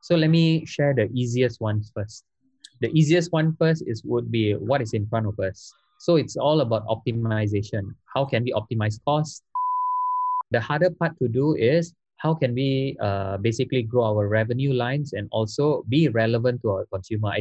[0.00, 2.24] So let me share the easiest ones first.
[2.80, 5.74] The easiest one first is would be what is in front of us.
[6.00, 7.92] So it's all about optimization.
[8.14, 9.42] How can we optimize costs?
[10.50, 15.12] The harder part to do is how can we uh, basically grow our revenue lines
[15.12, 17.36] and also be relevant to our consumer.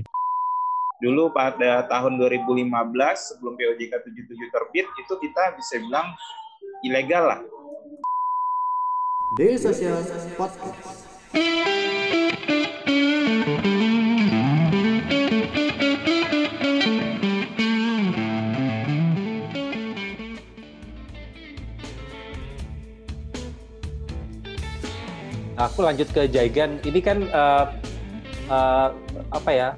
[0.99, 2.67] Dulu pada tahun 2015
[3.15, 6.11] sebelum POJK 77 terbit itu kita bisa bilang
[6.83, 7.41] ilegal lah.
[9.39, 10.03] Daily Social
[10.35, 11.08] Podcast.
[25.69, 26.81] Aku lanjut ke Jaigan.
[26.81, 27.65] Ini kan uh,
[28.49, 28.89] uh,
[29.29, 29.69] apa ya?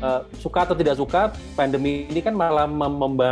[0.00, 2.64] Uh, suka atau tidak suka pandemi ini kan malah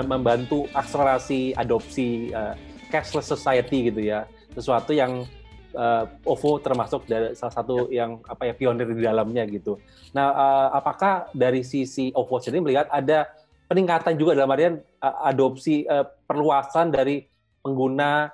[0.04, 2.52] membantu akselerasi adopsi uh,
[2.92, 4.28] cashless society gitu ya.
[4.52, 5.24] Sesuatu yang
[5.72, 8.04] uh, OVO termasuk dari salah satu ya.
[8.04, 9.80] yang apa ya pionir di dalamnya gitu.
[10.12, 13.32] Nah, uh, apakah dari sisi OVO sendiri melihat ada
[13.72, 17.24] peningkatan juga dalam artian uh, adopsi uh, perluasan dari
[17.64, 18.28] pengguna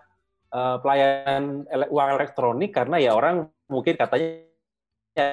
[0.50, 4.44] uh, pelayanan ele uang elektronik karena ya orang mungkin katanya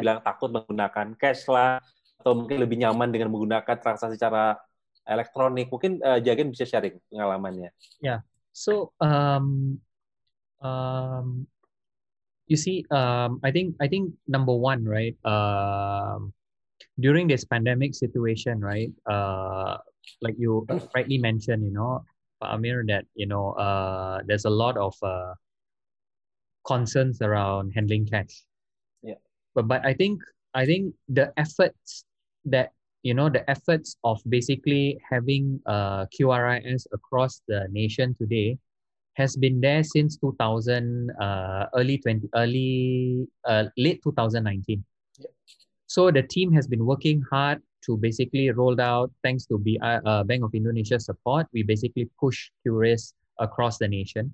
[0.02, 1.80] bilang takut menggunakan cash lah
[2.20, 4.58] atau mungkin lebih nyaman dengan menggunakan transaksi secara
[5.06, 5.70] elektronik.
[5.70, 7.70] Mungkin uh, Jagen bisa sharing pengalamannya.
[8.02, 8.20] Ya, yeah.
[8.52, 9.78] so um,
[10.62, 11.46] um,
[12.48, 15.14] you see, um, I think I think number one, right?
[15.26, 16.34] Um,
[17.00, 18.92] during this pandemic situation, right?
[19.06, 19.78] Uh,
[20.22, 22.06] like you rightly mentioned, you know,
[22.42, 25.34] Amir, that you know, uh, there's a lot of uh,
[26.66, 28.44] concerns around handling cash.
[29.02, 29.22] Yeah.
[29.54, 30.22] But but I think
[30.54, 32.06] I think the efforts
[32.46, 32.72] that
[33.04, 38.58] you know the efforts of basically having uh, QRIS across the nation today
[39.14, 44.84] has been there since 2000 uh, early 20 early uh, late 2019
[45.20, 45.26] yeah.
[45.88, 50.02] so the team has been working hard to basically roll out thanks to B, uh,
[50.06, 54.34] uh, bank of indonesia support we basically push QRIS across the nation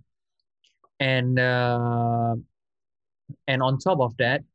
[1.01, 2.35] and uh,
[3.47, 4.45] and on top of that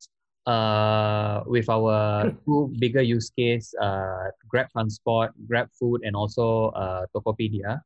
[0.47, 7.05] uh, with our two bigger use case uh, grab transport grab food and also uh,
[7.15, 7.83] tokopedia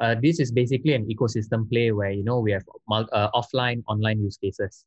[0.00, 4.20] uh, this is basically an ecosystem play where you know we have uh, offline online
[4.20, 4.84] use cases.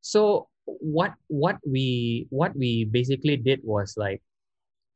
[0.00, 4.22] So what what we what we basically did was like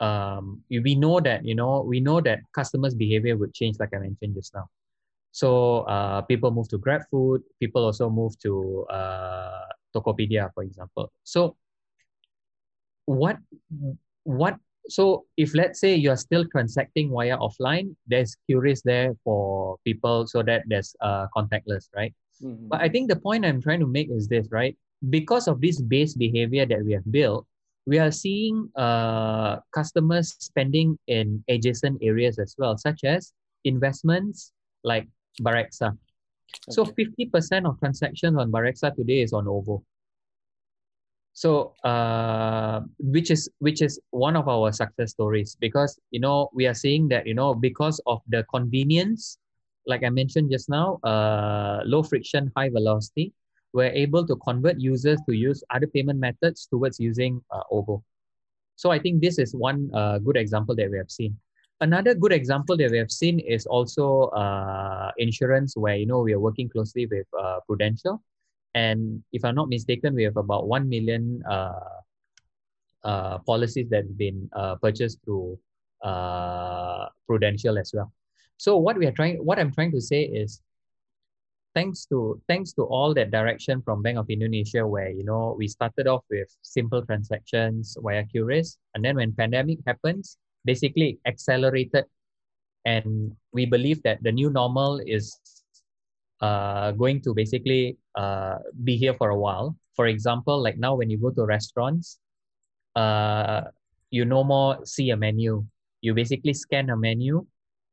[0.00, 3.98] um, we know that you know we know that customers behavior would change like i
[3.98, 4.68] mentioned just now
[5.34, 7.42] so uh, people move to GrabFood.
[7.58, 11.10] People also move to uh, Tokopedia, for example.
[11.24, 11.56] So
[13.06, 13.38] what
[14.22, 14.54] what
[14.88, 20.40] so if let's say you're still transacting via offline, there's QRIS there for people so
[20.44, 22.14] that there's uh, contactless, right?
[22.40, 22.68] Mm-hmm.
[22.68, 24.78] But I think the point I'm trying to make is this, right?
[25.10, 27.44] Because of this base behavior that we have built,
[27.86, 33.32] we are seeing uh, customers spending in adjacent areas as well, such as
[33.64, 34.52] investments
[34.84, 35.08] like
[35.40, 35.92] Barexa.
[35.92, 36.70] Okay.
[36.70, 39.82] So 50% of transactions on Barexa today is on OVO.
[41.34, 46.66] So uh, which is which is one of our success stories because you know we
[46.68, 49.38] are seeing that you know because of the convenience,
[49.84, 53.32] like I mentioned just now, uh, low friction, high velocity,
[53.72, 58.04] we're able to convert users to use other payment methods towards using uh, OVO.
[58.76, 61.36] So I think this is one uh, good example that we have seen
[61.80, 66.32] another good example that we have seen is also uh, insurance, where you know we
[66.32, 68.22] are working closely with uh, Prudential,
[68.74, 72.00] and if I'm not mistaken, we have about one million uh,
[73.04, 75.58] uh policies that have been uh, purchased through
[76.02, 78.12] uh, Prudential as well.
[78.56, 80.60] So what we are trying, what I'm trying to say is,
[81.74, 85.66] thanks to thanks to all that direction from Bank of Indonesia, where you know we
[85.68, 92.04] started off with simple transactions via QRIS, and then when pandemic happens, basically accelerated.
[92.84, 95.38] And we believe that the new normal is
[96.40, 99.76] uh, going to basically uh, be here for a while.
[99.96, 102.18] For example like now when you go to restaurants
[102.96, 103.62] uh,
[104.10, 105.64] you no more see a menu.
[106.00, 107.46] You basically scan a menu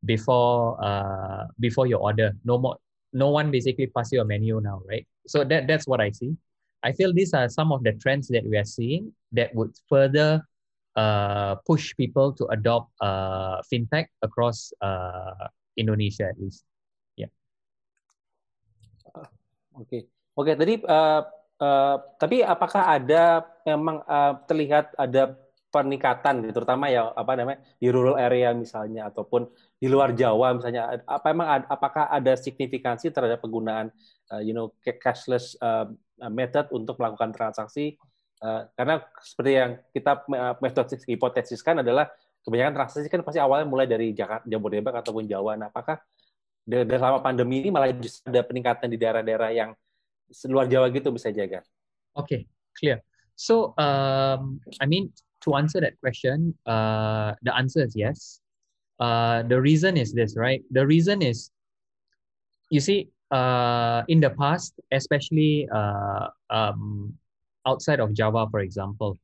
[0.06, 2.34] before uh, before your order.
[2.46, 2.78] No more
[3.14, 5.06] no one basically pass you a menu now right?
[5.28, 6.36] So that that's what i see.
[6.84, 10.42] I feel these are some of the trends that we are seeing that would further
[10.96, 15.48] uh, push people to adopt uh, fintech across uh,
[15.78, 16.68] Indonesia at least.
[17.16, 17.32] Yeah.
[19.16, 19.28] Oke,
[19.76, 20.02] okay.
[20.36, 20.46] oke.
[20.48, 21.22] Okay, tadi uh,
[21.62, 25.38] uh, tapi apakah ada memang uh, terlihat ada
[25.72, 29.48] peningkatan, gitu, terutama ya apa namanya di rural area misalnya ataupun
[29.80, 33.88] di luar Jawa misalnya, apa emang apakah ada signifikansi terhadap penggunaan
[34.36, 35.88] uh, you know cashless uh,
[36.28, 37.96] method untuk melakukan transaksi
[38.42, 40.26] Uh, karena seperti yang kita
[40.58, 42.10] metode hipotesiskan adalah
[42.42, 45.62] kebanyakan transaksi kan pasti awalnya mulai dari Jakarta, Jabodetabek ataupun Jawa.
[45.62, 46.02] Nah, apakah
[46.66, 49.72] selama pandemi ini malah justru ada peningkatan di daerah-daerah yang
[50.50, 51.62] luar Jawa gitu bisa jaga?
[52.18, 52.42] Oke, okay,
[52.74, 52.98] clear.
[53.38, 55.14] So, um, I mean,
[55.46, 58.42] to answer that question, uh, the answer is yes.
[59.02, 60.62] Uh, the reason is this, right?
[60.70, 61.50] The reason is,
[62.70, 67.14] you see, uh, in the past, especially uh, um,
[67.66, 69.18] outside of Java, for example,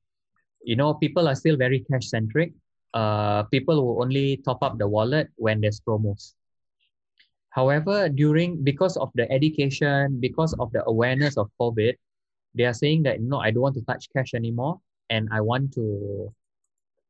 [0.63, 2.53] you know, people are still very cash centric.
[2.93, 6.33] Uh, people will only top up the wallet when there's promos.
[7.49, 11.95] However, during because of the education, because of the awareness of COVID,
[12.53, 14.79] they are saying that no, I don't want to touch cash anymore,
[15.09, 16.33] and I want to,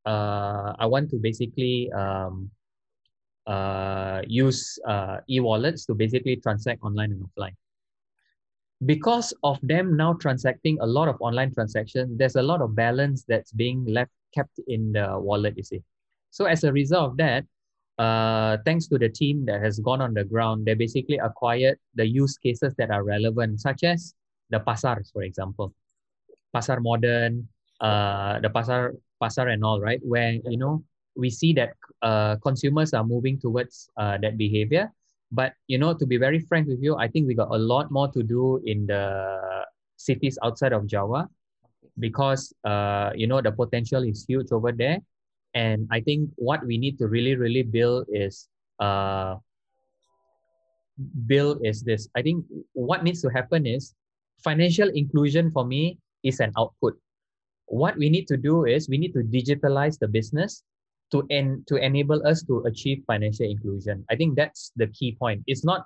[0.06, 2.50] uh, I want to basically um,
[3.46, 7.56] uh, use uh, e-wallets to basically transact online and offline.
[8.86, 13.26] Because of them now transacting a lot of online transactions, there's a lot of balance
[13.28, 15.82] that's being left kept in the wallet, you see.
[16.30, 17.46] So as a result of that,
[17.98, 22.06] uh, thanks to the team that has gone on the ground, they basically acquired the
[22.06, 24.14] use cases that are relevant, such as
[24.52, 25.74] the pasar, for example,
[26.54, 27.48] pasar modern,
[27.82, 30.00] uh, the pasar pasar and all, right?
[30.04, 30.84] Where you know
[31.16, 34.94] we see that uh, consumers are moving towards uh, that behavior.
[35.32, 37.92] But you know, to be very frank with you, I think we got a lot
[37.92, 39.66] more to do in the
[39.98, 41.28] cities outside of Java
[42.00, 45.00] because uh, you know the potential is huge over there.
[45.54, 48.48] And I think what we need to really, really build is
[48.80, 49.36] uh,
[51.26, 52.08] build is this.
[52.16, 53.94] I think what needs to happen is
[54.44, 56.96] financial inclusion for me is an output.
[57.66, 60.64] What we need to do is we need to digitalize the business
[61.12, 64.04] to en- to enable us to achieve financial inclusion.
[64.10, 65.44] I think that's the key point.
[65.48, 65.86] It's not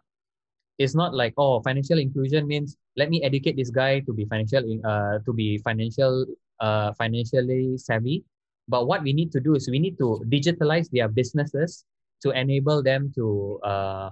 [0.77, 4.63] it's not like oh financial inclusion means let me educate this guy to be financial
[4.83, 6.25] uh, to be financial
[6.59, 8.23] uh, financially savvy.
[8.67, 11.85] But what we need to do is we need to digitalize their businesses
[12.23, 14.09] to enable them to uh,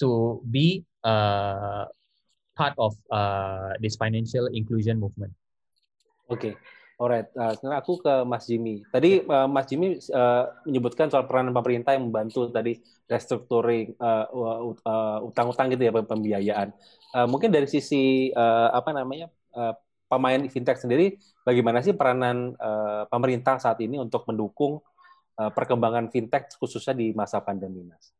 [0.00, 1.84] to be uh,
[2.56, 5.32] part of uh, this financial inclusion movement.
[6.30, 6.56] Okay.
[6.98, 8.82] Alright, uh, sekarang aku ke Mas Jimmy.
[8.90, 12.74] Tadi uh, Mas Jimmy uh, menyebutkan soal peranan pemerintah yang membantu tadi
[13.06, 14.26] restructuring uh,
[14.82, 16.74] uh, utang-utang gitu ya pembiayaan.
[17.14, 19.78] Uh, mungkin dari sisi uh, apa namanya uh,
[20.10, 21.14] pemain fintech sendiri,
[21.46, 24.82] bagaimana sih peranan uh, pemerintah saat ini untuk mendukung
[25.38, 28.10] uh, perkembangan fintech khususnya di masa pandemi, Mas?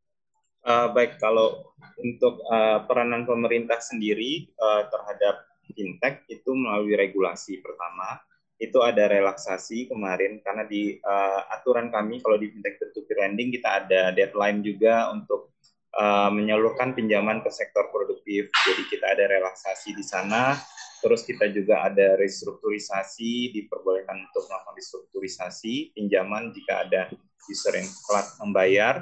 [0.63, 8.23] Uh, baik, kalau untuk uh, peranan pemerintah sendiri uh, terhadap fintech itu melalui regulasi pertama
[8.59, 13.87] itu ada relaksasi kemarin karena di uh, aturan kami kalau di fintech peer-to-peer lending kita
[13.87, 15.55] ada deadline juga untuk
[15.95, 18.51] uh, menyalurkan pinjaman ke sektor produktif.
[18.51, 20.59] Jadi kita ada relaksasi di sana.
[20.99, 27.01] Terus kita juga ada restrukturisasi, diperbolehkan untuk melakukan restrukturisasi pinjaman jika ada
[27.47, 28.95] user yang telat membayar.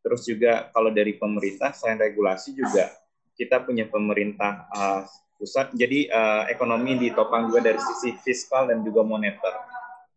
[0.00, 2.88] Terus juga kalau dari pemerintah selain regulasi juga
[3.36, 5.04] kita punya pemerintah uh,
[5.42, 5.74] pusat.
[5.74, 9.50] Jadi uh, ekonomi ditopang juga dari sisi fiskal dan juga moneter.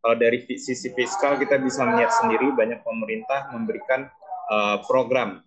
[0.06, 4.06] Kalau dari sisi fiskal kita bisa melihat sendiri banyak pemerintah memberikan
[4.54, 5.42] uh, program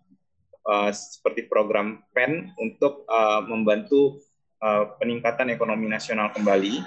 [0.66, 4.19] uh, seperti program PEN untuk uh, membantu
[4.58, 6.82] uh, peningkatan ekonomi nasional kembali.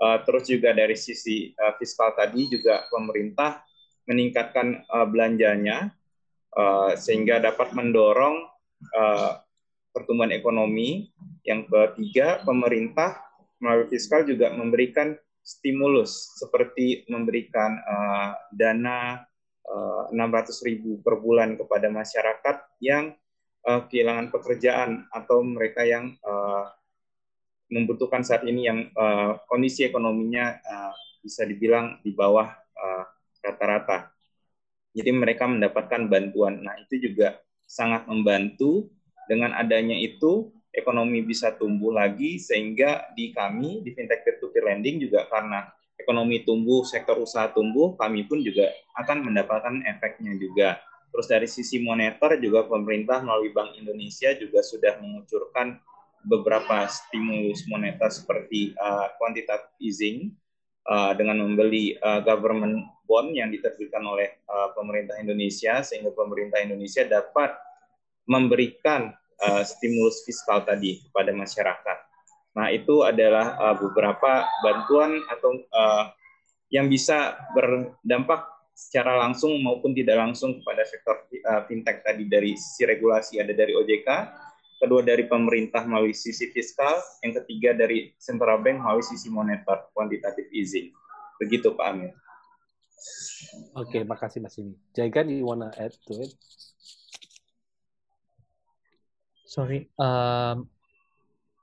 [0.00, 3.60] Uh, terus juga dari sisi uh, fiskal tadi juga pemerintah
[4.08, 5.90] meningkatkan uh, belanjanya
[6.54, 8.48] uh, sehingga dapat mendorong
[8.96, 9.32] uh,
[9.90, 11.10] pertumbuhan ekonomi.
[11.46, 13.20] Yang ketiga, pemerintah
[13.60, 19.24] melalui fiskal juga memberikan stimulus seperti memberikan uh, dana
[19.66, 23.16] uh, eh, 600 ribu per bulan kepada masyarakat yang
[23.64, 26.68] uh, kehilangan pekerjaan atau mereka yang uh,
[27.70, 30.92] membutuhkan saat ini yang uh, kondisi ekonominya uh,
[31.22, 32.48] bisa dibilang di bawah
[33.40, 34.08] rata-rata.
[34.08, 34.18] Uh,
[34.90, 36.66] Jadi mereka mendapatkan bantuan.
[36.66, 38.90] Nah itu juga sangat membantu
[39.26, 45.26] dengan adanya itu ekonomi bisa tumbuh lagi sehingga di kami di fintech peer-to-peer lending juga
[45.26, 45.66] karena
[46.00, 50.80] ekonomi tumbuh, sektor usaha tumbuh, kami pun juga akan mendapatkan efeknya juga.
[51.10, 55.76] Terus dari sisi moneter juga pemerintah melalui Bank Indonesia juga sudah mengucurkan
[56.24, 59.08] beberapa stimulus moneter seperti uh,
[59.80, 60.32] easing
[60.86, 67.02] uh, dengan membeli uh, government bond yang diterbitkan oleh uh, pemerintah Indonesia sehingga pemerintah Indonesia
[67.08, 67.56] dapat
[68.30, 69.10] memberikan
[69.42, 71.98] uh, stimulus fiskal tadi kepada masyarakat.
[72.54, 76.14] Nah, itu adalah uh, beberapa bantuan atau uh,
[76.70, 82.86] yang bisa berdampak secara langsung maupun tidak langsung kepada sektor uh, fintech tadi dari sisi
[82.86, 84.08] regulasi ada dari OJK,
[84.78, 90.48] kedua dari pemerintah melalui sisi fiskal, yang ketiga dari central bank melalui sisi moneter, quantitative
[90.54, 90.94] easing.
[91.42, 92.14] Begitu Pak Amir.
[93.74, 94.76] Oke, okay, makasih Mas Ini.
[94.92, 96.32] Jaigan, you wanna add to it?
[99.50, 100.70] Sorry, um,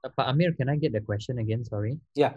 [0.03, 1.63] Pak Amir, can I get the question again?
[1.63, 1.96] Sorry.
[2.20, 2.34] Ya, yeah.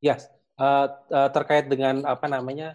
[0.00, 0.32] yes.
[0.56, 2.72] Uh, uh, terkait dengan apa namanya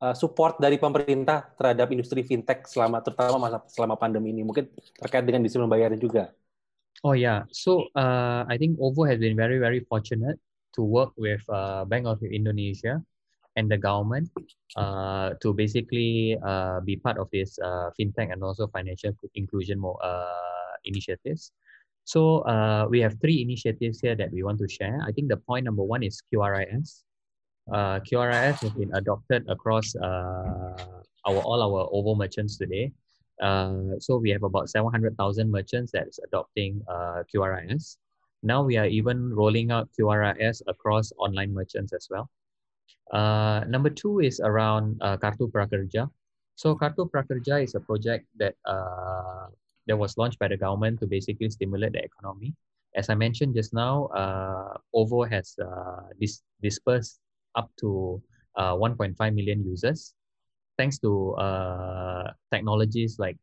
[0.00, 5.28] uh, support dari pemerintah terhadap industri fintech selama terutama masa selama pandemi ini mungkin terkait
[5.28, 6.32] dengan disiplin bayaran juga.
[7.04, 10.40] Oh yeah, so uh, I think OVO has been very very fortunate
[10.72, 13.04] to work with uh, Bank of Indonesia
[13.60, 14.32] and the government
[14.80, 20.57] uh, to basically uh, be part of this uh, fintech and also financial inclusion uh,
[20.84, 21.52] initiatives.
[22.04, 24.98] So uh, we have three initiatives here that we want to share.
[25.06, 27.02] I think the point number one is QRIS.
[27.70, 30.72] Uh, QRIS has been adopted across uh,
[31.26, 32.92] our all our OVO merchants today.
[33.42, 37.98] Uh, so we have about 700,000 merchants that is adopting uh, QRIS.
[38.42, 42.30] Now we are even rolling out QRIS across online merchants as well.
[43.12, 46.10] Uh, number two is around uh, Kartu Prakerja.
[46.56, 49.46] So Kartu Prakerja is a project that uh,
[49.88, 52.54] that was launched by the government to basically stimulate the economy.
[52.94, 57.18] As I mentioned just now, uh, OVO has uh, dis- dispersed
[57.56, 58.22] up to
[58.56, 60.14] uh, 1.5 million users,
[60.76, 63.36] thanks to uh, technologies like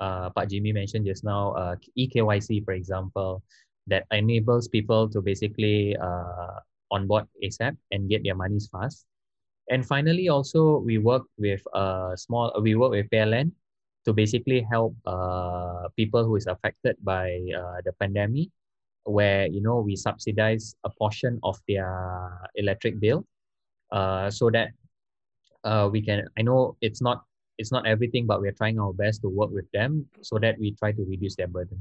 [0.00, 3.42] uh, Pak Jimmy mentioned just now, uh, eKYC, for example,
[3.86, 9.04] that enables people to basically uh, onboard ASAP and get their monies fast.
[9.68, 13.52] And finally, also we work with uh, small, we work with PLN
[14.10, 18.50] to basically help uh, people who is affected by uh, the pandemic
[19.04, 21.94] where you know we subsidize a portion of their
[22.56, 23.22] electric bill
[23.92, 24.74] uh, so that
[25.62, 27.22] uh, we can i know it's not
[27.56, 30.74] it's not everything but we're trying our best to work with them so that we
[30.74, 31.80] try to reduce their burden.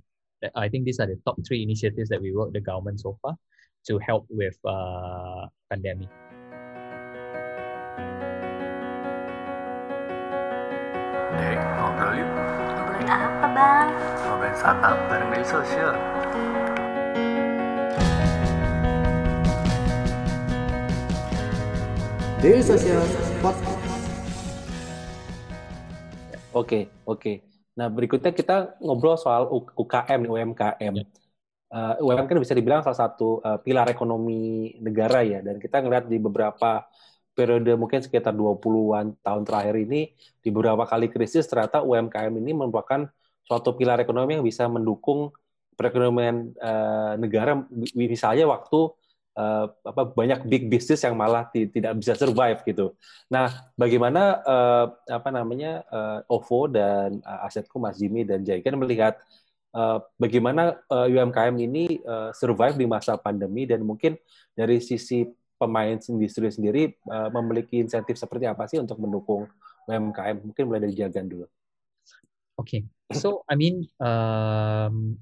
[0.55, 3.35] I think these are the top three initiatives that we work the government so far
[3.87, 6.07] to help with uh, pandemic
[11.99, 12.31] ngobrol yuk.
[12.31, 13.87] Ngobrolin apa, Bang?
[14.23, 15.93] Ngobrolin startup bareng media sosial.
[22.39, 23.03] Daily Social
[23.43, 24.03] Podcast.
[26.55, 27.33] Oke, oke.
[27.75, 31.03] Nah, berikutnya kita ngobrol soal UKM, UMKM.
[31.67, 36.07] Uh, UMKM kan bisa dibilang salah satu uh, pilar ekonomi negara ya, dan kita ngeliat
[36.07, 36.79] di beberapa
[37.39, 40.11] periode mungkin sekitar 20-an tahun terakhir ini
[40.43, 43.07] di beberapa kali krisis ternyata UMKM ini merupakan
[43.47, 45.31] suatu pilar ekonomi yang bisa mendukung
[45.79, 47.63] perekonomian uh, negara
[47.95, 48.91] misalnya waktu
[49.39, 52.99] uh, apa banyak big business yang malah tidak bisa survive gitu.
[53.31, 55.87] Nah, bagaimana uh, apa namanya
[56.27, 59.15] OVO dan uh, Asetku Mas Jimmy dan Jaikan melihat
[60.17, 62.01] bagaimana UMKM ini
[62.33, 64.17] survive di masa pandemi dan mungkin
[64.57, 65.29] dari sisi
[65.59, 69.45] pemain industri sendiri uh, memiliki insentif seperti apa sih untuk mendukung
[69.85, 70.47] UMKM?
[70.47, 71.45] Mungkin mulai dari Jagan dulu.
[72.59, 72.83] Okay,
[73.15, 75.19] so I mean, um,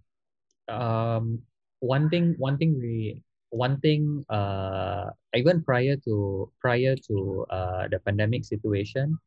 [0.70, 1.42] um,
[1.82, 3.22] one thing, one thing we,
[3.54, 9.22] one thing, uh, even prior to prior to uh, the pandemic situation,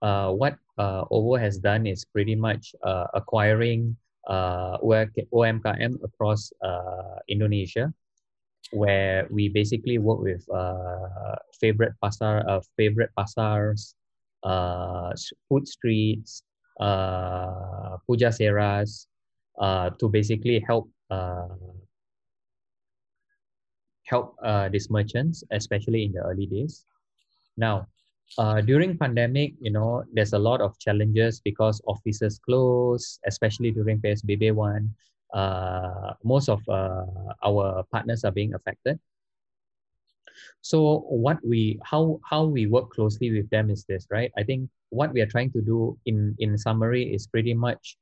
[0.00, 3.96] uh, what uh, OVO has done is pretty much uh, acquiring
[4.28, 7.92] uh, UMKM across uh, Indonesia
[8.72, 13.94] where we basically work with uh, favorite pasar, uh, favorite pasars,
[14.42, 15.12] uh,
[15.48, 16.42] food streets,
[16.80, 19.06] uh, puja seras,
[19.58, 21.48] uh, to basically help uh,
[24.04, 26.84] help uh, these merchants, especially in the early days.
[27.56, 27.86] Now,
[28.38, 34.00] uh, during pandemic, you know, there's a lot of challenges because offices close, especially during
[34.00, 34.94] PSBB one
[35.32, 37.04] uh, most of uh,
[37.44, 38.98] our partners are being affected.
[40.60, 44.32] So what we how how we work closely with them is this, right?
[44.36, 47.96] I think what we are trying to do in in summary is pretty much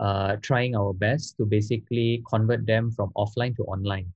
[0.00, 4.12] uh, trying our best to basically convert them from offline to online.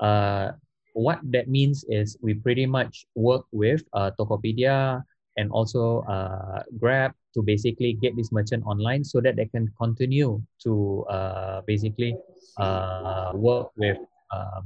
[0.00, 0.52] Uh,
[0.94, 5.02] what that means is we pretty much work with uh, Tokopedia
[5.36, 10.40] and also uh, Grab to basically get this merchant online so that they can continue
[10.64, 12.16] to uh, basically
[12.56, 14.00] uh, work with
[14.32, 14.64] um,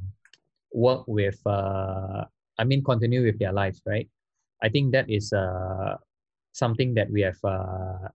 [0.72, 2.22] work with uh,
[2.58, 4.08] I mean continue with their lives right?
[4.62, 5.96] I think that is uh,
[6.52, 8.06] something that we have uh,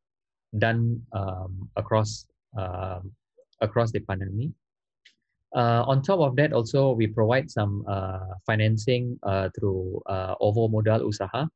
[0.57, 2.25] done um, across
[2.57, 3.12] um,
[3.59, 4.51] across the pandemic.
[5.53, 7.83] Uh, on top of that also we provide some
[8.47, 9.19] financing
[9.59, 11.50] through OVO Modal Usaha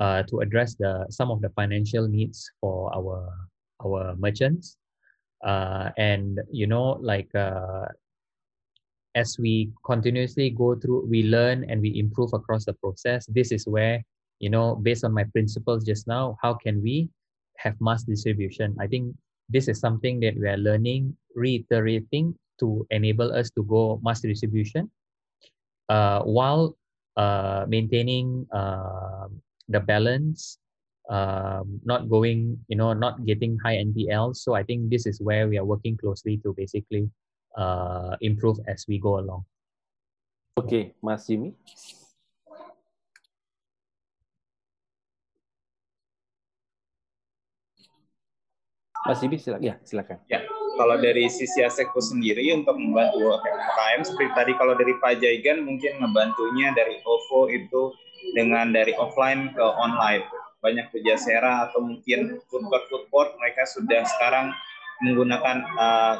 [0.00, 3.28] uh, to address the some of the financial needs for our
[3.84, 4.76] our merchants.
[5.44, 7.86] uh, and you know like uh,
[9.14, 13.66] as we continuously go through we learn and we improve across the process this is
[13.66, 14.02] where
[14.40, 17.08] you know based on my principles just now how can we
[17.56, 19.14] have mass distribution i think
[19.48, 24.90] this is something that we are learning reiterating to enable us to go mass distribution
[25.88, 26.76] uh, while
[27.16, 29.26] uh, maintaining uh,
[29.68, 30.58] the balance
[31.08, 34.36] um, not going, you know, not getting high NPL.
[34.36, 37.10] So I think this is where we are working closely to basically
[37.56, 39.44] uh, improve as we go along.
[40.56, 41.54] Oke, Mas Jimmy.
[49.06, 49.62] Mas Jimmy, silakan.
[49.64, 50.18] Ya, silakan.
[50.28, 50.42] Ya,
[50.76, 55.96] kalau dari sisi Asekku sendiri untuk membantu UMKM seperti tadi kalau dari Pak Jaigan mungkin
[56.02, 57.94] membantunya dari OVO itu
[58.36, 60.24] dengan dari offline ke online
[60.58, 64.50] banyak pujasera atau mungkin food court food court mereka sudah sekarang
[65.06, 66.18] menggunakan uh,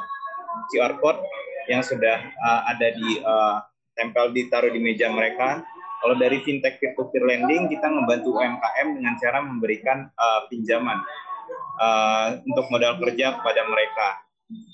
[0.71, 1.19] QR code
[1.67, 3.59] yang sudah uh, ada di uh,
[3.99, 5.67] tempel ditaruh di meja mereka.
[5.99, 11.03] Kalau dari fintech peer-to-peer lending kita membantu UMKM dengan cara memberikan uh, pinjaman
[11.83, 14.09] uh, untuk modal kerja kepada mereka.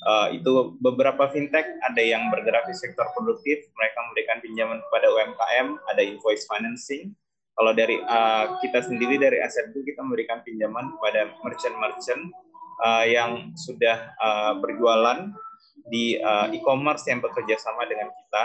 [0.07, 5.67] Uh, itu beberapa fintech ada yang bergerak di sektor produktif, mereka memberikan pinjaman kepada UMKM,
[5.91, 7.11] ada invoice financing,
[7.55, 12.35] kalau dari uh, kita sendiri dari aset itu kita memberikan pinjaman kepada merchant-merchant
[12.83, 15.31] uh, yang sudah uh, berjualan
[15.87, 18.45] di uh, e-commerce yang bekerja sama dengan kita.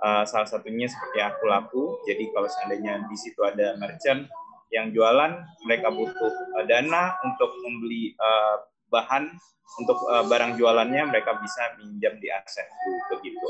[0.00, 1.84] Uh, salah satunya seperti aku laku.
[2.06, 4.30] Jadi kalau seandainya di situ ada merchant
[4.70, 9.30] yang jualan, mereka butuh uh, dana untuk membeli uh, bahan
[9.78, 12.66] untuk uh, barang jualannya mereka bisa minjam di aset
[13.14, 13.48] begitu.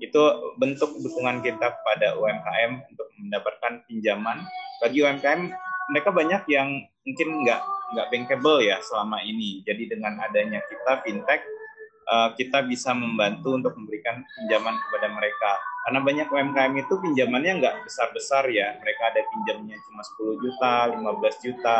[0.00, 0.22] Itu
[0.56, 4.42] bentuk dukungan kita kepada UMKM untuk mendapatkan pinjaman.
[4.80, 5.40] Bagi UMKM
[5.92, 7.60] mereka banyak yang mungkin nggak
[7.92, 9.60] nggak bankable ya selama ini.
[9.68, 11.44] Jadi dengan adanya kita fintech
[12.08, 15.52] uh, kita bisa membantu untuk memberikan pinjaman kepada mereka.
[15.84, 18.80] Karena banyak UMKM itu pinjamannya nggak besar-besar ya.
[18.80, 21.78] Mereka ada pinjamnya cuma 10 juta, 15 juta,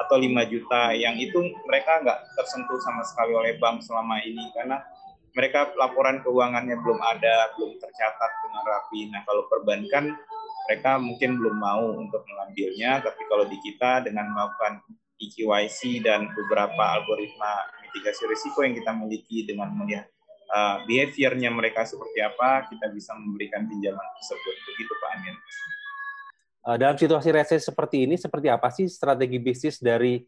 [0.00, 4.80] atau 5 juta yang itu mereka nggak tersentuh sama sekali oleh bank selama ini karena
[5.32, 9.08] mereka laporan keuangannya belum ada, belum tercatat dengan rapi.
[9.08, 10.12] Nah, kalau perbankan
[10.68, 14.84] mereka mungkin belum mau untuk mengambilnya, tapi kalau di kita dengan melakukan
[15.16, 20.06] EQYC dan beberapa algoritma mitigasi risiko yang kita miliki dengan melihat
[20.52, 24.54] uh, behaviornya mereka seperti apa, kita bisa memberikan pinjaman tersebut.
[24.68, 25.36] Begitu Pak Amin.
[26.62, 30.22] Uh, dalam situasi resesi seperti ini, seperti apa sih strategi bisnis dari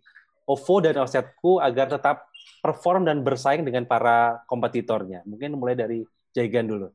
[0.50, 2.26] OVO dan Offsetku agar tetap
[2.58, 5.22] perform dan bersaing dengan para kompetitornya?
[5.24, 6.02] Mungkin mulai dari
[6.34, 6.90] Jaigan dulu.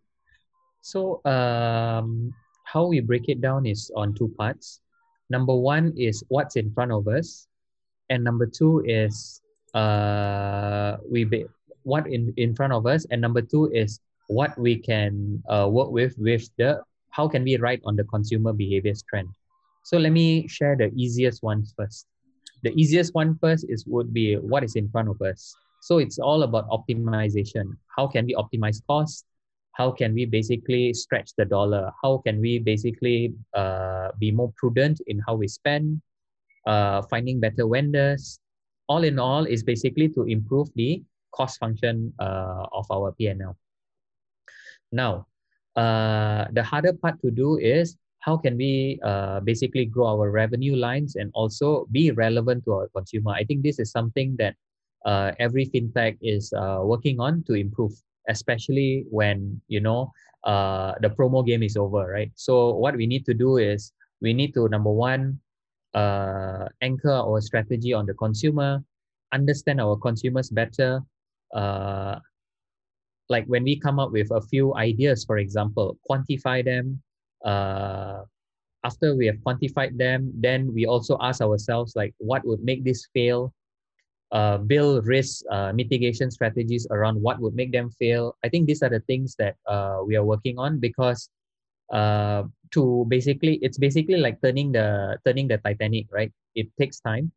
[0.83, 2.35] So, um,
[2.67, 4.83] how we break it down is on two parts.
[5.31, 7.47] Number one is what's in front of us,
[8.11, 9.39] and number two is
[9.71, 11.23] uh, we
[11.83, 15.93] what in in front of us, and number two is what we can uh, work
[15.93, 16.81] with with the
[17.19, 19.27] how can we write on the consumer behaviors trend?
[19.83, 22.07] So let me share the easiest one first.
[22.63, 25.53] The easiest one first is would be what is in front of us.
[25.81, 27.75] So it's all about optimization.
[27.95, 29.25] How can we optimize cost?
[29.73, 31.91] How can we basically stretch the dollar?
[32.01, 36.01] How can we basically uh, be more prudent in how we spend?
[36.65, 38.39] Uh, finding better vendors.
[38.87, 41.03] All in all, is basically to improve the
[41.35, 43.55] cost function uh, of our PNL.
[44.91, 45.27] Now,
[45.75, 50.75] uh, the harder part to do is how can we uh, basically grow our revenue
[50.75, 53.31] lines and also be relevant to our consumer.
[53.31, 54.55] I think this is something that
[55.05, 57.93] uh, every fintech is uh, working on to improve
[58.27, 60.11] especially when you know
[60.43, 62.31] uh, the promo game is over right?
[62.35, 65.39] So what we need to do is we need to number one
[65.93, 68.83] uh, anchor our strategy on the consumer
[69.31, 71.01] understand our consumers better
[73.29, 77.01] like when we come up with a few ideas, for example, quantify them.
[77.45, 78.23] Uh,
[78.83, 83.07] after we have quantified them, then we also ask ourselves like, what would make this
[83.13, 83.53] fail?
[84.31, 88.35] Uh, build risk uh, mitigation strategies around what would make them fail.
[88.43, 91.29] I think these are the things that uh, we are working on because
[91.91, 96.31] uh, to basically, it's basically like turning the turning the Titanic, right?
[96.53, 97.31] It takes time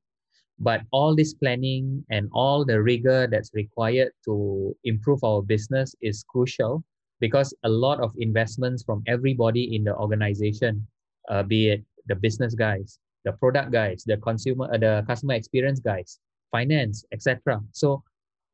[0.62, 6.24] but all this planning and all the rigor that's required to improve our business is
[6.28, 6.84] crucial
[7.18, 10.86] because a lot of investments from everybody in the organization,
[11.28, 15.80] uh, be it the business guys, the product guys, the consumer, uh, the customer experience
[15.80, 16.18] guys,
[16.52, 17.60] finance, etc.
[17.72, 18.02] So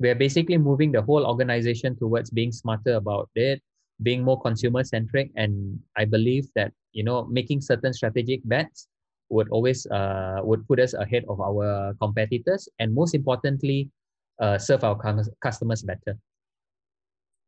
[0.01, 3.61] we're basically moving the whole organization towards being smarter about it,
[4.03, 8.89] being more consumer centric, and I believe that you know making certain strategic bets
[9.29, 13.93] would always uh, would put us ahead of our competitors and most importantly
[14.41, 16.17] uh, serve our cus- customers better.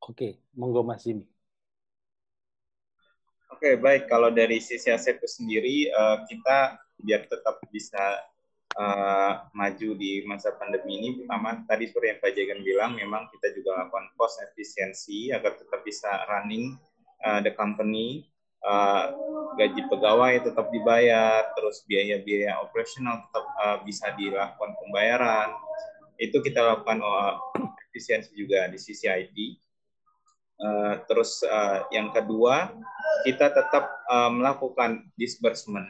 [0.00, 1.28] Oke, monggo Mas Jimmy.
[3.60, 4.08] Oke, baik.
[4.08, 8.24] Kalau dari sisi aset itu sendiri, uh, kita biar tetap bisa
[8.80, 13.52] uh, maju di masa pandemi ini, pertama tadi seperti yang Pak Jagan bilang, memang kita
[13.52, 16.80] juga lakukan cost efisiensi agar tetap bisa running
[17.28, 18.24] uh, the company,
[18.64, 19.04] uh,
[19.56, 25.48] gaji pegawai tetap dibayar, terus biaya-biaya operasional tetap uh, bisa dilakukan pembayaran.
[26.20, 27.40] Itu kita lakukan uh,
[27.90, 29.36] efisiensi juga di sisi IT.
[30.60, 32.68] Uh, terus uh, yang kedua,
[33.24, 35.88] kita tetap uh, melakukan disbursement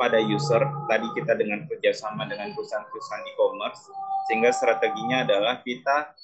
[0.00, 0.64] pada user.
[0.88, 3.82] Tadi kita dengan kerjasama dengan perusahaan-perusahaan e-commerce,
[4.28, 6.16] sehingga strateginya adalah kita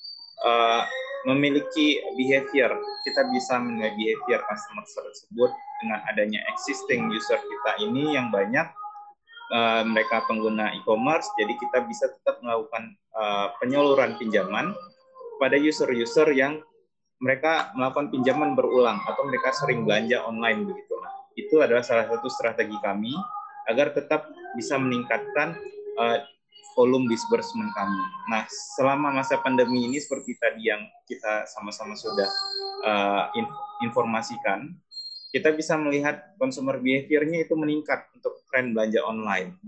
[0.45, 0.83] uh,
[1.29, 2.73] memiliki behavior.
[3.05, 5.51] Kita bisa menilai behavior customer tersebut
[5.85, 8.69] dengan adanya existing user kita ini yang banyak
[9.53, 11.29] uh, mereka pengguna e-commerce.
[11.37, 14.73] Jadi kita bisa tetap melakukan uh, penyaluran pinjaman
[15.41, 16.61] pada user-user yang
[17.21, 20.95] mereka melakukan pinjaman berulang atau mereka sering belanja online begitu.
[20.97, 23.13] Nah, itu adalah salah satu strategi kami
[23.69, 25.53] agar tetap bisa meningkatkan
[26.01, 26.19] uh,
[26.79, 28.03] volume disbursement kami.
[28.31, 28.47] Nah,
[28.79, 32.29] selama masa pandemi ini seperti tadi yang kita sama-sama sudah
[32.87, 33.25] uh,
[33.83, 34.73] informasikan,
[35.31, 39.59] kita bisa melihat consumer behavior-nya itu meningkat untuk tren belanja online.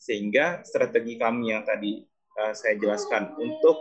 [0.00, 2.04] Sehingga strategi kami yang tadi
[2.40, 3.76] uh, saya jelaskan untuk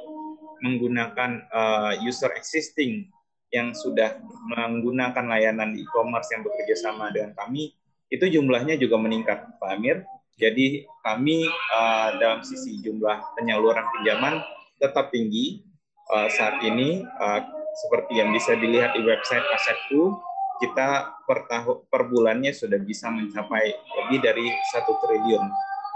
[0.62, 3.10] menggunakan uh, user existing
[3.52, 4.16] yang sudah
[4.48, 7.76] menggunakan layanan e-commerce yang bekerja sama dengan kami,
[8.08, 10.04] itu jumlahnya juga meningkat, Pak Amir.
[10.42, 14.42] Jadi kami uh, dalam sisi jumlah penyaluran pinjaman
[14.82, 15.62] tetap tinggi
[16.10, 17.46] uh, saat ini, uh,
[17.86, 20.18] seperti yang bisa dilihat di website Asetku,
[20.58, 25.46] kita per tahun per bulannya sudah bisa mencapai lebih dari satu triliun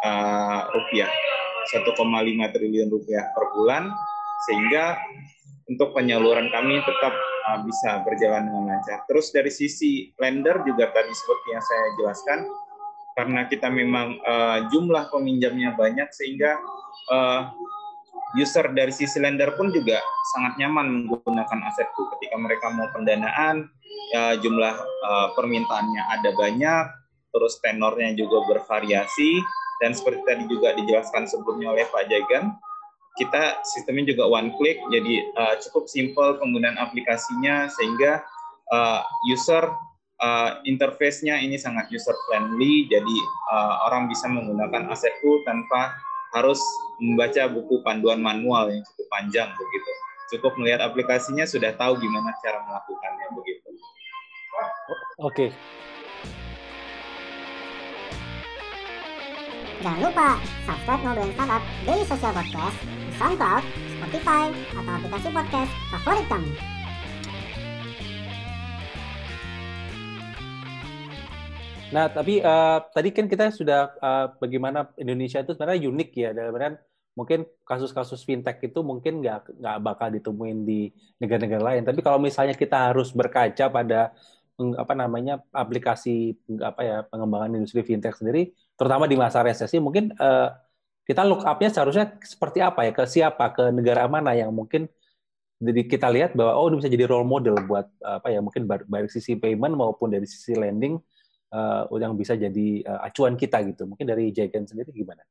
[0.05, 1.09] uh, rupiah,
[1.73, 1.97] 1,5
[2.53, 3.89] triliun rupiah per bulan,
[4.45, 4.93] sehingga
[5.65, 7.13] untuk penyaluran kami tetap
[7.49, 9.05] uh, bisa berjalan dengan lancar.
[9.09, 12.39] Terus dari sisi lender juga tadi seperti yang saya jelaskan,
[13.15, 16.59] karena kita memang uh, jumlah peminjamnya banyak sehingga
[17.09, 17.49] uh,
[18.35, 20.03] user dari sisi lender pun juga
[20.35, 22.11] sangat nyaman menggunakan asetku.
[22.15, 23.71] Ketika mereka mau pendanaan
[24.19, 24.75] uh, jumlah
[25.07, 26.85] uh, permintaannya ada banyak
[27.35, 29.43] terus tenornya juga bervariasi
[29.83, 32.55] dan seperti tadi juga dijelaskan sebelumnya oleh Pak Jagan
[33.15, 38.23] kita sistemnya juga one click jadi uh, cukup simple penggunaan aplikasinya sehingga
[38.71, 39.67] uh, user
[40.21, 43.17] uh, interface-nya ini sangat user friendly jadi
[43.51, 45.95] uh, orang bisa menggunakan asetku tanpa
[46.35, 46.59] harus
[46.99, 49.91] membaca buku panduan manual yang cukup panjang begitu
[50.35, 53.69] cukup melihat aplikasinya sudah tahu gimana cara melakukannya begitu
[55.21, 55.49] oke okay.
[59.85, 63.63] Jangan lupa subscribe Ngobrolin Startup Daily Social Podcast di SoundCloud,
[64.01, 66.74] Spotify, atau aplikasi podcast favorit kamu.
[71.95, 76.75] Nah, tapi uh, tadi kan kita sudah uh, bagaimana Indonesia itu sebenarnya unik ya, dalam
[77.15, 80.91] mungkin kasus-kasus fintech itu mungkin nggak nggak bakal ditemuin di
[81.23, 81.87] negara-negara lain.
[81.87, 84.11] Tapi kalau misalnya kita harus berkaca pada
[84.55, 90.51] apa namanya aplikasi apa ya pengembangan industri fintech sendiri, terutama di masa resesi, mungkin uh,
[91.07, 94.91] kita look up-nya seharusnya seperti apa ya ke siapa ke negara mana yang mungkin
[95.63, 99.07] jadi kita lihat bahwa oh ini bisa jadi role model buat apa ya mungkin baik
[99.07, 100.99] sisi payment maupun dari sisi lending
[101.55, 103.87] uh, yang bisa jadi uh, acuan kita gitu.
[103.87, 105.23] Mungkin dari Jagan sendiri gimana?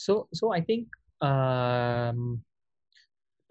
[0.00, 0.88] So so I think
[1.20, 2.40] um,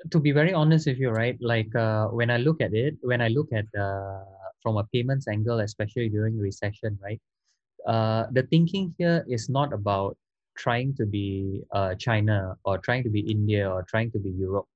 [0.10, 1.38] to be very honest with you, right?
[1.38, 4.26] Like uh, when I look at it, when I look at uh,
[4.66, 7.22] from a payments angle, especially during recession, right?
[7.86, 10.18] Uh, the thinking here is not about
[10.58, 14.68] trying to be uh, China or trying to be India or trying to be Europe.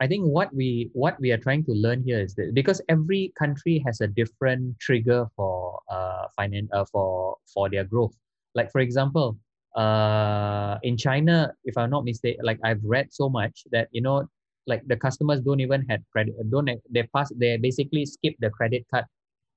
[0.00, 3.32] I think what we what we are trying to learn here is that because every
[3.38, 8.14] country has a different trigger for uh, finance uh, for for their growth.
[8.54, 9.38] Like for example,
[9.76, 14.26] uh, in China, if I'm not mistaken, like I've read so much that you know,
[14.66, 18.84] like the customers don't even have credit, don't they pass they basically skip the credit
[18.90, 19.04] card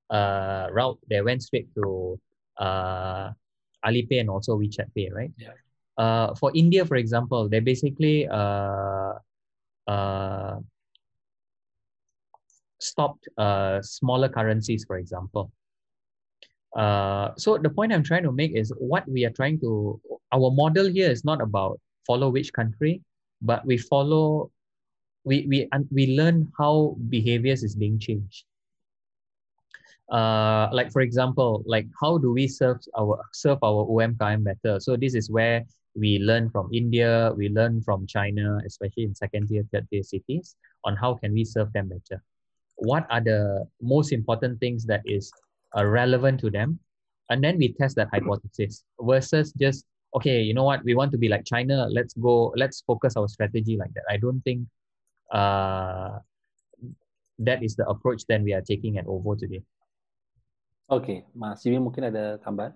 [0.10, 1.00] uh, route.
[1.10, 2.19] They went straight to
[2.58, 3.32] uh,
[3.86, 5.32] Alipay and also WeChat Pay, right?
[5.38, 5.54] Yeah.
[5.97, 9.13] Uh, for India, for example, they basically uh,
[9.88, 10.58] uh,
[12.80, 15.52] stopped uh, smaller currencies, for example.
[16.76, 20.00] Uh, so the point I'm trying to make is what we are trying to,
[20.32, 23.02] our model here is not about follow which country,
[23.41, 24.52] but we follow,
[25.23, 28.45] we, we, we learn how behaviors is being changed
[30.10, 34.80] uh, like for example, like how do we serve our serve our UMKM better?
[34.80, 35.65] So this is where
[35.98, 40.56] we learn from India, we learn from China, especially in second tier, third tier cities,
[40.86, 42.22] on how can we serve them better.
[42.78, 45.32] What are the most important things that is
[45.76, 46.80] uh, relevant to them,
[47.30, 51.18] and then we test that hypothesis versus just okay, you know what, we want to
[51.18, 54.04] be like China, let's go, let's focus our strategy like that.
[54.10, 54.66] I don't think
[55.32, 56.20] uh,
[57.40, 59.62] that is the approach that we are taking at OVO today.
[60.90, 61.26] Okay.
[61.36, 62.72] Mas Jimmy mungkin ada tambahan?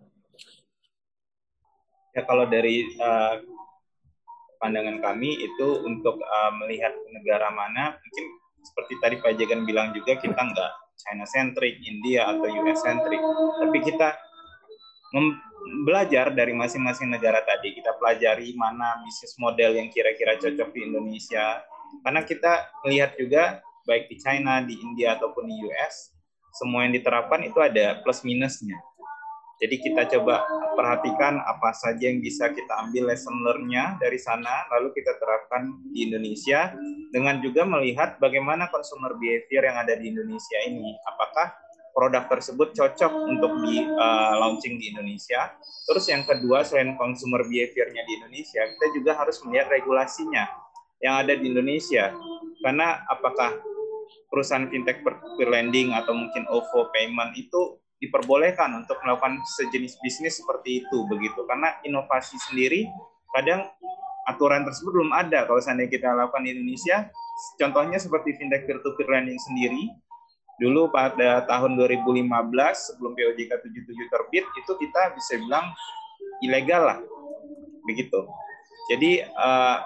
[2.11, 3.39] Ya kalau dari uh,
[4.59, 8.25] pandangan kami itu untuk uh, melihat negara mana mungkin
[8.61, 10.71] seperti tadi Pak Jagan bilang juga kita nggak
[11.01, 13.17] China centric, India atau US centric,
[13.57, 14.13] tapi kita
[15.85, 17.73] belajar dari masing-masing negara tadi.
[17.73, 21.65] Kita pelajari mana bisnis model yang kira-kira cocok di Indonesia.
[22.05, 23.43] Karena kita melihat juga
[23.83, 26.13] baik di China, di India ataupun di US,
[26.55, 28.77] semua yang diterapkan itu ada plus minusnya.
[29.61, 30.41] Jadi kita coba
[30.73, 36.09] perhatikan apa saja yang bisa kita ambil lesson learn-nya dari sana, lalu kita terapkan di
[36.09, 36.73] Indonesia
[37.13, 40.97] dengan juga melihat bagaimana consumer behavior yang ada di Indonesia ini.
[41.05, 41.53] Apakah
[41.91, 45.53] produk tersebut cocok untuk di uh, launching di Indonesia.
[45.87, 50.47] Terus yang kedua selain consumer behavior-nya di Indonesia, kita juga harus melihat regulasinya
[51.03, 52.15] yang ada di Indonesia.
[52.63, 53.59] Karena apakah
[54.31, 60.83] perusahaan fintech peer lending atau mungkin OVO payment itu diperbolehkan untuk melakukan sejenis bisnis seperti
[60.83, 61.45] itu begitu.
[61.45, 62.89] Karena inovasi sendiri
[63.31, 63.69] kadang
[64.25, 67.07] aturan tersebut belum ada kalau seandainya kita lakukan di Indonesia.
[67.57, 69.89] Contohnya seperti fintech peer-to-peer lending sendiri,
[70.61, 72.29] dulu pada tahun 2015
[72.77, 75.73] sebelum POJK 77 terbit itu kita bisa bilang
[76.45, 76.99] ilegal lah
[77.89, 78.29] begitu
[78.93, 79.81] jadi uh,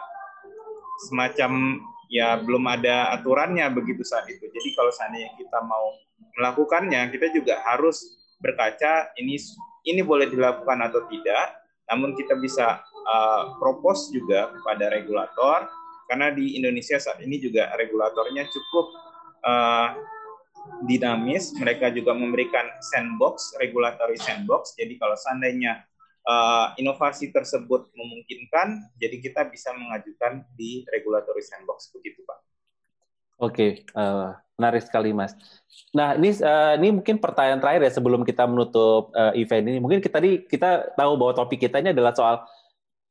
[1.07, 1.79] semacam
[2.11, 5.95] ya belum ada aturannya begitu saat itu jadi kalau seandainya kita mau
[6.35, 8.01] melakukannya kita juga harus
[8.39, 9.39] berkaca ini
[9.87, 15.69] ini boleh dilakukan atau tidak namun kita bisa uh, propose juga kepada regulator
[16.05, 18.85] karena di Indonesia saat ini juga regulatornya cukup
[19.45, 19.89] uh,
[20.85, 24.73] dinamis, mereka juga memberikan sandbox, regulatory sandbox.
[24.77, 25.85] Jadi kalau seandainya
[26.25, 32.39] uh, inovasi tersebut memungkinkan, jadi kita bisa mengajukan di regulatory sandbox begitu, Pak.
[33.35, 35.35] Oke, uh, menarik sekali, Mas.
[35.91, 39.79] Nah, ini uh, ini mungkin pertanyaan terakhir ya sebelum kita menutup uh, event ini.
[39.83, 42.47] Mungkin kita tadi kita tahu bahwa topik kita ini adalah soal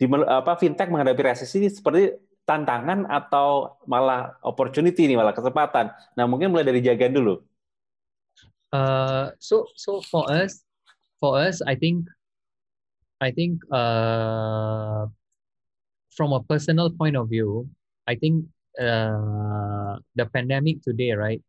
[0.01, 5.93] di apa fintech menghadapi resesi ini seperti tantangan atau malah opportunity nih malah kesempatan.
[6.17, 7.41] Nah mungkin mulai dari jaga dulu.
[8.75, 10.65] Uh, so so for us,
[11.23, 12.05] for us, I think,
[13.21, 15.07] I think uh,
[16.13, 17.71] from a personal point of view,
[18.05, 21.43] I think uh, the pandemic today, right?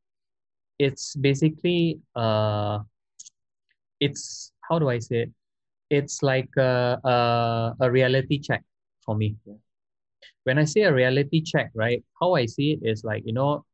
[0.79, 2.79] It's basically uh,
[3.99, 5.31] it's how do I say it?
[5.89, 8.63] It's like a, a, a reality check
[9.05, 9.37] for me
[10.45, 12.03] when I say a reality check, right?
[12.21, 13.65] How I see it is like, you know,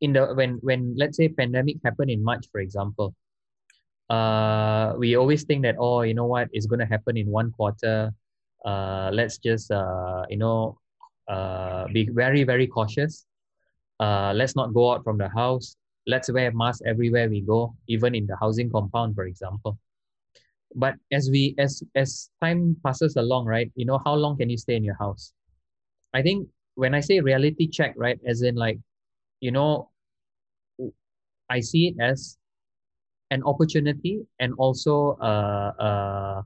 [0.00, 3.14] in the when when let's say pandemic happened in March, for example,
[4.10, 7.52] uh, we always think that oh, you know what is going to happen in one
[7.52, 8.10] quarter.
[8.64, 10.78] Uh, let's just uh, you know
[11.28, 13.26] uh, be very very cautious.
[14.00, 15.76] Uh, let's not go out from the house.
[16.06, 19.78] Let's wear masks everywhere we go, even in the housing compound, for example.
[20.74, 23.70] But as we as as time passes along, right?
[23.74, 25.32] You know how long can you stay in your house?
[26.14, 28.78] I think when I say reality check, right, as in like,
[29.40, 29.90] you know,
[31.50, 32.38] I see it as
[33.30, 36.44] an opportunity and also a, a,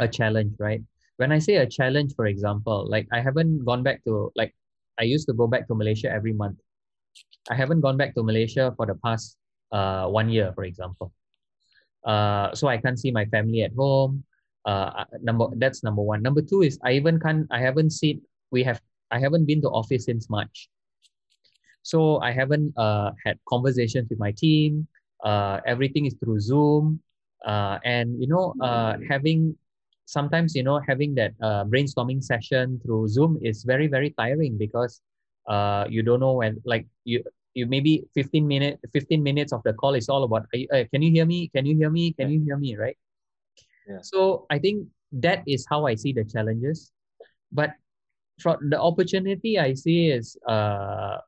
[0.00, 0.82] a challenge, right?
[1.18, 4.54] When I say a challenge, for example, like I haven't gone back to like
[4.98, 6.58] I used to go back to Malaysia every month.
[7.50, 9.36] I haven't gone back to Malaysia for the past
[9.72, 11.12] uh, one year, for example.
[12.06, 14.22] Uh, so I can't see my family at home.
[14.64, 16.22] Uh, number that's number one.
[16.22, 17.50] Number two is I even can't.
[17.50, 18.22] I haven't seen
[18.54, 20.70] we have I haven't been to office since March.
[21.82, 24.86] So I haven't uh, had conversations with my team.
[25.24, 27.00] Uh, everything is through Zoom.
[27.46, 29.56] Uh, and, you know, uh, having
[30.08, 35.00] sometimes, you know, having that uh, brainstorming session through Zoom is very, very tiring because
[35.46, 37.22] uh, you don't know when, like, you,
[37.54, 41.26] you maybe 15 minutes 15 minutes of the call is all about can you hear
[41.26, 42.96] me can you hear me can you hear me right
[43.88, 43.98] yeah.
[44.02, 46.92] so i think that is how i see the challenges
[47.50, 47.72] but
[48.38, 51.18] from the opportunity I see is uh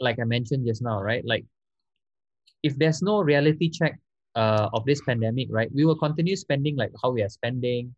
[0.00, 1.24] like I mentioned just now, right?
[1.24, 1.44] Like
[2.62, 4.00] if there's no reality check
[4.34, 7.94] uh, of this pandemic, right, we will continue spending like how we are spending.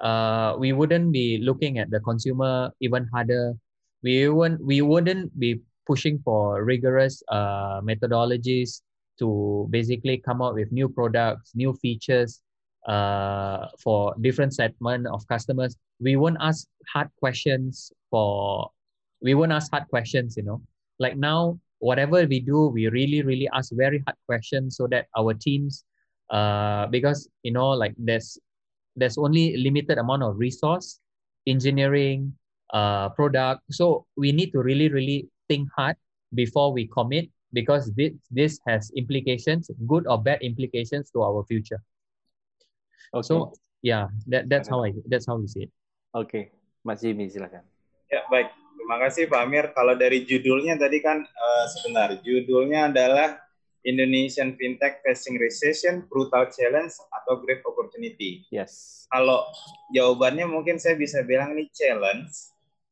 [0.00, 3.54] Uh, we wouldn't be looking at the consumer even harder.
[4.02, 8.82] We wouldn't we wouldn't be pushing for rigorous uh, methodologies
[9.18, 12.42] to basically come up with new products, new features
[12.86, 15.76] uh, for different segment of customers.
[16.00, 18.70] We won't ask hard questions for
[19.22, 20.60] we won't ask hard questions, you know.
[20.98, 25.34] Like now, whatever we do, we really, really ask very hard questions so that our
[25.34, 25.84] teams,
[26.30, 28.38] uh, because you know, like there's
[28.96, 31.00] there's only limited amount of resource,
[31.46, 32.32] engineering,
[32.72, 33.62] uh, product.
[33.70, 35.96] So we need to really, really think hard
[36.34, 41.82] before we commit because this this has implications, good or bad implications to our future.
[43.14, 43.24] Oke.
[43.24, 45.72] So yeah, that that's how I that's how we see it.
[46.14, 46.50] Oke,
[46.82, 47.62] Mas Jimmy silakan.
[48.10, 48.50] Ya, baik.
[48.74, 49.64] Terima kasih Pak Amir.
[49.72, 53.43] Kalau dari judulnya tadi kan eh, sebentar, judulnya adalah
[53.84, 58.48] Indonesian Fintech Facing Recession, Brutal Challenge atau Great Opportunity.
[58.48, 59.04] Yes.
[59.12, 59.44] Kalau
[59.92, 62.32] jawabannya mungkin saya bisa bilang ini challenge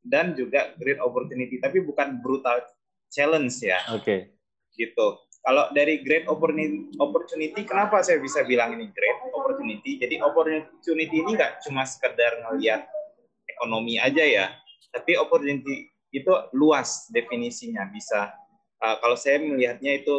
[0.04, 2.60] dan juga great opportunity, tapi bukan brutal
[3.08, 4.34] challenge ya, Oke.
[4.76, 5.18] gitu.
[5.42, 9.98] Kalau dari great opportunity, opportunity, kenapa saya bisa bilang ini great opportunity?
[9.98, 12.86] Jadi opportunity ini nggak cuma sekedar ngelihat
[13.50, 14.46] ekonomi aja ya,
[14.94, 17.90] tapi opportunity itu luas definisinya.
[17.90, 18.30] Bisa
[18.78, 20.14] uh, kalau saya melihatnya itu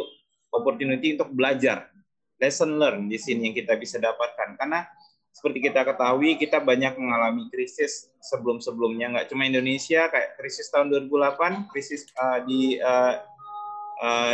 [0.54, 1.90] opportunity untuk belajar,
[2.38, 4.54] lesson learn di sini yang kita bisa dapatkan.
[4.54, 4.86] Karena
[5.34, 11.74] seperti kita ketahui, kita banyak mengalami krisis sebelum-sebelumnya, nggak cuma Indonesia, kayak krisis tahun 2008,
[11.74, 13.18] krisis uh, di uh,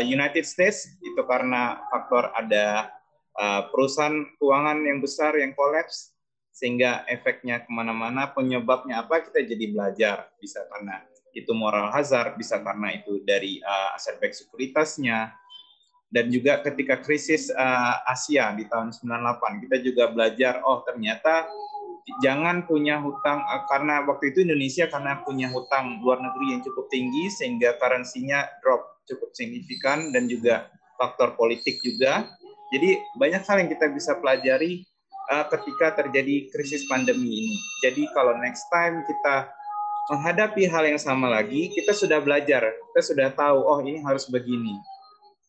[0.03, 2.91] United States itu karena faktor ada
[3.71, 6.13] perusahaan keuangan yang besar yang kolaps
[6.51, 11.01] sehingga efeknya ke mana-mana penyebabnya apa kita jadi belajar bisa karena
[11.33, 15.31] itu moral hazard bisa karena itu dari uh, aset back sekuritasnya
[16.11, 21.47] dan juga ketika krisis uh, Asia di tahun 98 kita juga belajar oh ternyata
[22.19, 26.91] jangan punya hutang uh, karena waktu itu Indonesia karena punya hutang luar negeri yang cukup
[26.91, 30.71] tinggi sehingga currency-nya drop cukup signifikan dan juga
[31.01, 32.29] faktor politik juga.
[32.71, 34.87] Jadi banyak hal yang kita bisa pelajari
[35.33, 37.57] uh, ketika terjadi krisis pandemi ini.
[37.83, 39.51] Jadi kalau next time kita
[40.11, 44.75] menghadapi hal yang sama lagi, kita sudah belajar, kita sudah tahu, oh ini harus begini.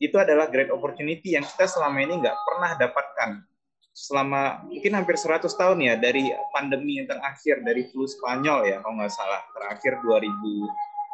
[0.01, 3.45] Itu adalah great opportunity yang kita selama ini nggak pernah dapatkan.
[3.91, 8.97] Selama mungkin hampir 100 tahun ya, dari pandemi yang terakhir, dari flu Spanyol ya, kalau
[8.97, 10.25] nggak salah, terakhir 2000,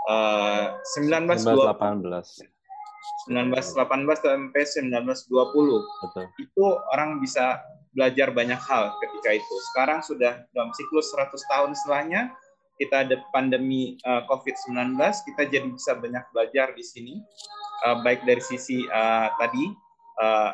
[0.07, 1.67] uh, 1920.
[1.67, 2.57] 1918.
[3.27, 6.25] 1918 sampai 1920 Betul.
[6.39, 7.59] itu orang bisa
[7.91, 9.55] belajar banyak hal ketika itu.
[9.73, 12.21] Sekarang sudah dalam siklus 100 tahun setelahnya
[12.77, 17.15] kita ada pandemi uh, COVID-19, kita jadi bisa banyak belajar di sini,
[17.85, 19.69] uh, baik dari sisi uh, tadi
[20.21, 20.51] uh,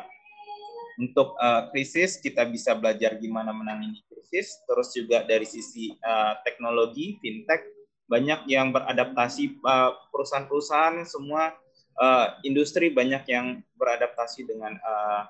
[1.00, 7.18] untuk uh, krisis kita bisa belajar gimana menangani krisis, terus juga dari sisi uh, teknologi
[7.18, 7.66] fintech
[8.04, 9.64] banyak yang beradaptasi
[10.12, 11.56] perusahaan-perusahaan semua
[11.98, 15.24] uh, industri banyak yang beradaptasi dengan uh,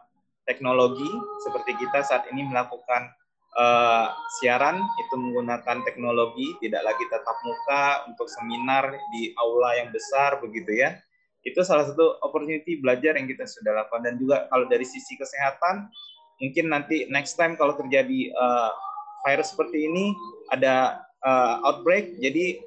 [0.44, 1.08] teknologi.
[1.46, 3.14] Seperti kita saat ini melakukan
[3.56, 4.10] uh,
[4.42, 10.74] siaran itu menggunakan teknologi tidak lagi tatap muka untuk seminar di aula yang besar begitu
[10.82, 10.98] ya
[11.44, 14.02] itu salah satu opportunity belajar yang kita sudah lakukan.
[14.08, 15.92] Dan juga kalau dari sisi kesehatan
[16.42, 18.72] mungkin nanti next time kalau terjadi uh,
[19.22, 20.10] virus seperti ini
[20.50, 22.58] ada uh, outbreak jadi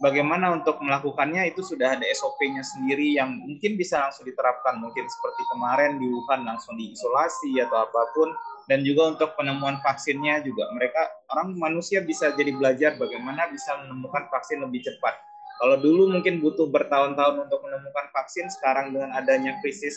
[0.00, 4.80] bagaimana untuk melakukannya itu sudah ada SOP-nya sendiri yang mungkin bisa langsung diterapkan.
[4.80, 8.32] Mungkin seperti kemarin di Wuhan langsung diisolasi atau apa pun.
[8.64, 10.70] Dan juga untuk penemuan vaksinnya juga.
[10.72, 15.29] Mereka orang manusia bisa jadi belajar bagaimana bisa menemukan vaksin lebih cepat
[15.60, 19.94] kalau dulu mungkin butuh bertahun-tahun untuk menemukan vaksin sekarang dengan adanya krisis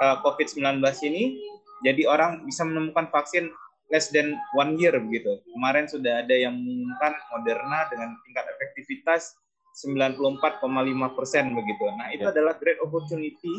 [0.00, 1.36] uh, COVID-19 ini
[1.84, 3.52] jadi orang bisa menemukan vaksin
[3.92, 5.42] less than one year begitu.
[5.52, 9.36] Kemarin sudah ada yang mengumumkan Moderna dengan tingkat efektivitas
[9.84, 10.64] 94,5
[11.12, 11.84] persen begitu.
[12.00, 12.32] Nah itu Ya.
[12.32, 13.52] adalah great opportunity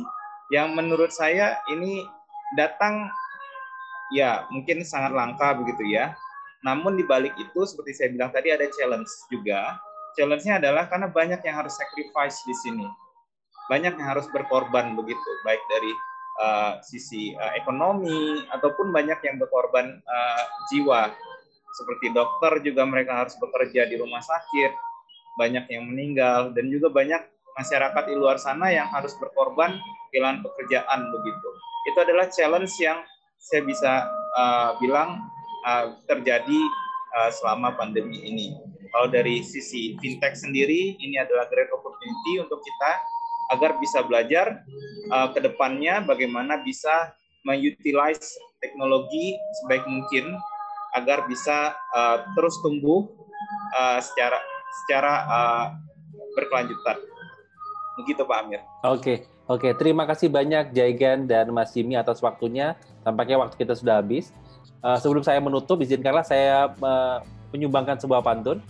[0.49, 2.01] yang menurut saya ini
[2.57, 3.09] datang
[4.13, 6.17] ya mungkin sangat langka begitu ya.
[6.65, 9.77] Namun di balik itu seperti saya bilang tadi ada challenge juga.
[10.13, 12.85] Challenge-nya adalah karena banyak yang harus sacrifice di sini.
[13.69, 15.91] Banyak yang harus berkorban begitu, baik dari
[16.43, 21.09] uh, sisi uh, ekonomi ataupun banyak yang berkorban uh, jiwa.
[21.73, 24.71] Seperti dokter juga mereka harus bekerja di rumah sakit,
[25.41, 27.21] banyak yang meninggal dan juga banyak
[27.57, 29.77] masyarakat di luar sana yang harus berkorban
[30.13, 31.49] kehilangan pekerjaan begitu.
[31.89, 33.01] Itu adalah challenge yang
[33.41, 33.91] saya bisa
[34.37, 35.25] uh, bilang
[35.65, 36.59] uh, terjadi
[37.17, 38.72] uh, selama pandemi ini.
[38.93, 42.91] Kalau dari sisi fintech sendiri, ini adalah great opportunity untuk kita
[43.57, 44.61] agar bisa belajar
[45.09, 47.11] uh, ke depannya bagaimana bisa
[47.43, 50.37] mengutilize teknologi sebaik mungkin
[50.93, 53.09] agar bisa uh, terus tumbuh
[53.75, 54.37] uh, secara
[54.85, 55.65] secara uh,
[56.37, 56.97] berkelanjutan.
[57.97, 58.61] Begitu Pak Amir.
[58.85, 59.73] Oke, oke.
[59.77, 62.77] Terima kasih banyak Jaigan dan Mas Jimmy atas waktunya.
[63.01, 64.33] Tampaknya waktu kita sudah habis.
[64.85, 67.21] Uh, sebelum saya menutup, izinkanlah saya uh,
[67.53, 68.61] menyumbangkan sebuah pantun.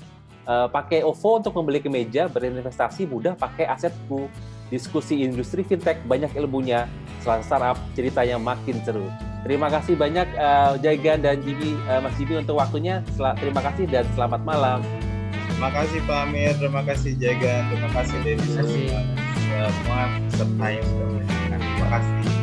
[0.44, 4.28] Uh, pakai OVO untuk membeli kemeja, berinvestasi mudah pakai asetku.
[4.68, 6.90] Diskusi industri fintech banyak ilmunya.
[7.24, 9.08] Setelah startup, ceritanya makin seru.
[9.44, 13.04] Terima kasih banyak uh, Jaigan dan Jimmy, uh, Mas Jimmy untuk waktunya.
[13.16, 14.80] Sel terima kasih dan selamat malam.
[15.52, 18.88] Terima kasih Pak Amir, terima kasih Jagan, terima kasih Dewi Terima kasih.
[19.80, 21.60] semua peserta yang sudah menyaksikan.
[21.60, 22.43] Terima kasih.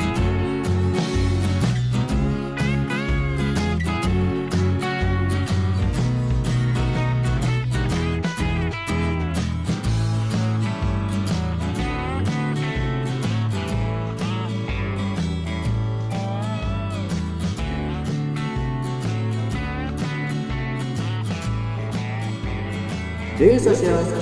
[23.63, 24.20] 这些。